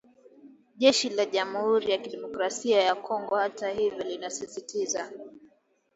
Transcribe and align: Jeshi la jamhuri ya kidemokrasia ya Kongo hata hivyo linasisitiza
Jeshi 0.77 1.09
la 1.09 1.25
jamhuri 1.31 1.91
ya 1.91 1.97
kidemokrasia 1.97 2.81
ya 2.81 2.95
Kongo 2.95 3.35
hata 3.35 3.69
hivyo 3.69 4.03
linasisitiza 4.03 5.11